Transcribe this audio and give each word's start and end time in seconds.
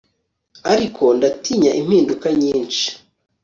ariko 0.71 1.03
ndatinya 1.17 1.71
impinduka 1.81 2.27
nyinshi 2.41 2.85